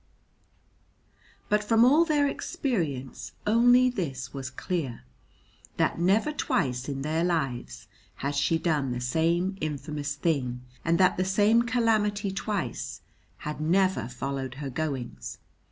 [1.47, 5.03] But from all their experience only this was clear,
[5.77, 11.17] that never twice in their lives had she done the same infamous thing, and that
[11.17, 13.03] the same calamity twice
[13.45, 15.37] had never followed her goings.